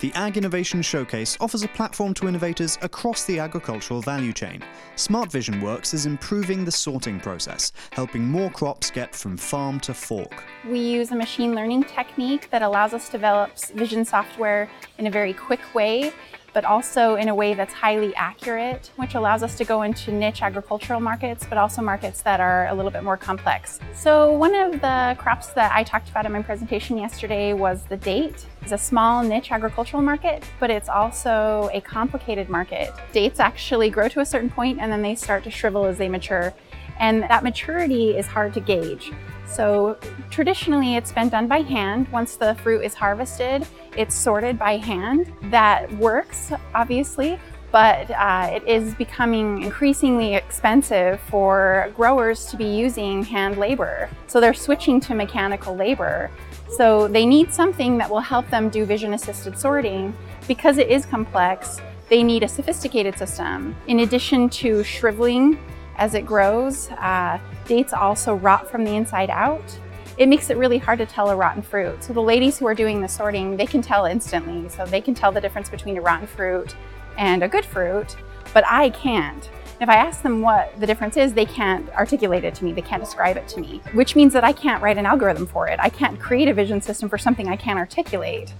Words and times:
The 0.00 0.12
Ag 0.14 0.36
Innovation 0.36 0.80
Showcase 0.80 1.36
offers 1.40 1.64
a 1.64 1.68
platform 1.68 2.14
to 2.14 2.28
innovators 2.28 2.78
across 2.82 3.24
the 3.24 3.40
agricultural 3.40 4.00
value 4.00 4.32
chain. 4.32 4.62
Smart 4.94 5.32
Vision 5.32 5.60
Works 5.60 5.92
is 5.92 6.06
improving 6.06 6.64
the 6.64 6.70
sorting 6.70 7.18
process, 7.18 7.72
helping 7.90 8.24
more 8.24 8.48
crops 8.48 8.92
get 8.92 9.12
from 9.12 9.36
farm 9.36 9.80
to 9.80 9.92
fork. 9.92 10.44
We 10.68 10.78
use 10.78 11.10
a 11.10 11.16
machine 11.16 11.52
learning 11.52 11.82
technique 11.82 12.48
that 12.50 12.62
allows 12.62 12.94
us 12.94 13.06
to 13.06 13.12
develop 13.12 13.58
vision 13.74 14.04
software 14.04 14.70
in 14.98 15.08
a 15.08 15.10
very 15.10 15.32
quick 15.32 15.74
way 15.74 16.12
but 16.58 16.64
also 16.64 17.14
in 17.14 17.28
a 17.28 17.34
way 17.36 17.54
that's 17.54 17.72
highly 17.72 18.12
accurate, 18.16 18.90
which 18.96 19.14
allows 19.14 19.44
us 19.44 19.54
to 19.54 19.64
go 19.64 19.82
into 19.82 20.10
niche 20.10 20.42
agricultural 20.42 20.98
markets, 20.98 21.46
but 21.48 21.56
also 21.56 21.80
markets 21.80 22.20
that 22.22 22.40
are 22.40 22.66
a 22.66 22.74
little 22.74 22.90
bit 22.90 23.04
more 23.04 23.16
complex. 23.16 23.78
So 23.94 24.32
one 24.32 24.56
of 24.56 24.72
the 24.80 25.14
crops 25.20 25.52
that 25.52 25.70
I 25.70 25.84
talked 25.84 26.10
about 26.10 26.26
in 26.26 26.32
my 26.32 26.42
presentation 26.42 26.98
yesterday 26.98 27.52
was 27.52 27.84
the 27.84 27.96
date. 27.96 28.44
It's 28.62 28.72
a 28.72 28.76
small 28.76 29.22
niche 29.22 29.52
agricultural 29.52 30.02
market, 30.02 30.42
but 30.58 30.68
it's 30.68 30.88
also 30.88 31.70
a 31.72 31.80
complicated 31.80 32.48
market. 32.48 32.92
Dates 33.12 33.38
actually 33.38 33.88
grow 33.88 34.08
to 34.08 34.18
a 34.18 34.26
certain 34.26 34.50
point 34.50 34.80
and 34.80 34.90
then 34.90 35.00
they 35.00 35.14
start 35.14 35.44
to 35.44 35.52
shrivel 35.52 35.84
as 35.84 35.96
they 35.96 36.08
mature. 36.08 36.52
And 36.98 37.22
that 37.24 37.42
maturity 37.42 38.16
is 38.16 38.26
hard 38.26 38.54
to 38.54 38.60
gauge. 38.60 39.12
So 39.46 39.96
traditionally 40.30 40.96
it's 40.96 41.12
been 41.12 41.28
done 41.28 41.48
by 41.48 41.62
hand. 41.62 42.08
Once 42.08 42.36
the 42.36 42.54
fruit 42.56 42.84
is 42.84 42.94
harvested, 42.94 43.66
it's 43.96 44.14
sorted 44.14 44.58
by 44.58 44.76
hand. 44.76 45.32
That 45.50 45.90
works, 45.94 46.52
obviously, 46.74 47.38
but 47.70 48.10
uh, 48.10 48.50
it 48.52 48.66
is 48.66 48.94
becoming 48.94 49.62
increasingly 49.62 50.34
expensive 50.34 51.20
for 51.22 51.92
growers 51.96 52.46
to 52.46 52.56
be 52.56 52.64
using 52.64 53.22
hand 53.22 53.58
labor. 53.58 54.08
So 54.26 54.40
they're 54.40 54.54
switching 54.54 55.00
to 55.00 55.14
mechanical 55.14 55.74
labor. 55.74 56.30
So 56.70 57.08
they 57.08 57.26
need 57.26 57.52
something 57.52 57.98
that 57.98 58.10
will 58.10 58.20
help 58.20 58.48
them 58.50 58.68
do 58.68 58.84
vision 58.84 59.14
assisted 59.14 59.58
sorting. 59.58 60.14
Because 60.46 60.78
it 60.78 60.88
is 60.88 61.04
complex, 61.04 61.80
they 62.08 62.22
need 62.22 62.42
a 62.42 62.48
sophisticated 62.48 63.18
system. 63.18 63.76
In 63.86 64.00
addition 64.00 64.48
to 64.50 64.82
shriveling 64.82 65.58
as 65.98 66.14
it 66.14 66.24
grows. 66.24 66.90
Uh, 66.92 67.38
dates 67.66 67.92
also 67.92 68.34
rot 68.34 68.70
from 68.70 68.84
the 68.84 68.96
inside 68.96 69.30
out. 69.30 69.78
It 70.16 70.28
makes 70.28 70.50
it 70.50 70.56
really 70.56 70.78
hard 70.78 70.98
to 70.98 71.06
tell 71.06 71.30
a 71.30 71.36
rotten 71.36 71.62
fruit. 71.62 72.02
So 72.02 72.12
the 72.12 72.22
ladies 72.22 72.58
who 72.58 72.66
are 72.66 72.74
doing 72.74 73.00
the 73.00 73.08
sorting, 73.08 73.56
they 73.56 73.66
can 73.66 73.82
tell 73.82 74.06
instantly. 74.06 74.68
So 74.68 74.84
they 74.84 75.00
can 75.00 75.14
tell 75.14 75.30
the 75.30 75.40
difference 75.40 75.68
between 75.68 75.96
a 75.96 76.00
rotten 76.00 76.26
fruit 76.26 76.74
and 77.16 77.42
a 77.42 77.48
good 77.48 77.64
fruit, 77.64 78.16
but 78.54 78.64
I 78.66 78.90
can't. 78.90 79.48
If 79.80 79.88
I 79.88 79.94
ask 79.94 80.22
them 80.22 80.40
what 80.40 80.72
the 80.80 80.86
difference 80.86 81.16
is, 81.16 81.32
they 81.32 81.44
can't 81.44 81.88
articulate 81.90 82.42
it 82.42 82.52
to 82.56 82.64
me. 82.64 82.72
They 82.72 82.82
can't 82.82 83.02
describe 83.02 83.36
it 83.36 83.46
to 83.48 83.60
me, 83.60 83.80
which 83.92 84.16
means 84.16 84.32
that 84.32 84.42
I 84.42 84.52
can't 84.52 84.82
write 84.82 84.98
an 84.98 85.06
algorithm 85.06 85.46
for 85.46 85.68
it. 85.68 85.78
I 85.80 85.88
can't 85.88 86.18
create 86.18 86.48
a 86.48 86.54
vision 86.54 86.80
system 86.80 87.08
for 87.08 87.16
something 87.16 87.48
I 87.48 87.54
can't 87.54 87.78
articulate. 87.78 88.52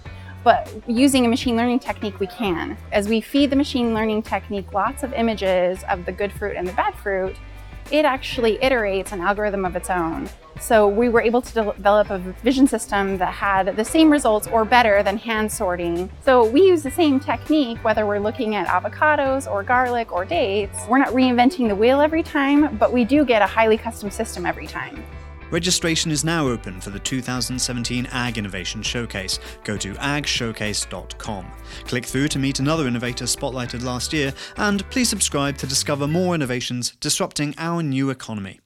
But 0.44 0.72
using 0.86 1.26
a 1.26 1.28
machine 1.28 1.56
learning 1.56 1.80
technique, 1.80 2.20
we 2.20 2.26
can. 2.26 2.76
As 2.92 3.08
we 3.08 3.20
feed 3.20 3.50
the 3.50 3.56
machine 3.56 3.94
learning 3.94 4.22
technique 4.22 4.72
lots 4.72 5.02
of 5.02 5.12
images 5.12 5.84
of 5.90 6.04
the 6.06 6.12
good 6.12 6.32
fruit 6.32 6.56
and 6.56 6.66
the 6.66 6.72
bad 6.72 6.94
fruit, 6.94 7.36
it 7.90 8.04
actually 8.04 8.58
iterates 8.58 9.12
an 9.12 9.20
algorithm 9.20 9.64
of 9.64 9.74
its 9.74 9.88
own. 9.88 10.28
So 10.60 10.88
we 10.88 11.08
were 11.08 11.22
able 11.22 11.40
to 11.40 11.54
develop 11.54 12.10
a 12.10 12.18
vision 12.18 12.66
system 12.66 13.16
that 13.18 13.32
had 13.32 13.76
the 13.76 13.84
same 13.84 14.10
results 14.10 14.46
or 14.48 14.64
better 14.64 15.02
than 15.02 15.16
hand 15.16 15.50
sorting. 15.50 16.10
So 16.22 16.44
we 16.48 16.62
use 16.62 16.82
the 16.82 16.90
same 16.90 17.20
technique 17.20 17.78
whether 17.84 18.04
we're 18.06 18.18
looking 18.18 18.56
at 18.56 18.66
avocados 18.66 19.50
or 19.50 19.62
garlic 19.62 20.12
or 20.12 20.24
dates. 20.24 20.78
We're 20.88 20.98
not 20.98 21.08
reinventing 21.08 21.68
the 21.68 21.76
wheel 21.76 22.00
every 22.00 22.22
time, 22.22 22.76
but 22.76 22.92
we 22.92 23.04
do 23.04 23.24
get 23.24 23.40
a 23.40 23.46
highly 23.46 23.78
custom 23.78 24.10
system 24.10 24.44
every 24.44 24.66
time. 24.66 25.02
Registration 25.50 26.10
is 26.10 26.24
now 26.24 26.46
open 26.46 26.80
for 26.80 26.90
the 26.90 26.98
2017 26.98 28.06
Ag 28.12 28.36
Innovation 28.36 28.82
Showcase. 28.82 29.40
Go 29.64 29.76
to 29.78 29.94
agshowcase.com. 29.94 31.52
Click 31.84 32.04
through 32.04 32.28
to 32.28 32.38
meet 32.38 32.58
another 32.58 32.86
innovator 32.86 33.24
spotlighted 33.24 33.82
last 33.82 34.12
year, 34.12 34.34
and 34.56 34.88
please 34.90 35.08
subscribe 35.08 35.56
to 35.58 35.66
discover 35.66 36.06
more 36.06 36.34
innovations 36.34 36.92
disrupting 37.00 37.54
our 37.58 37.82
new 37.82 38.10
economy. 38.10 38.60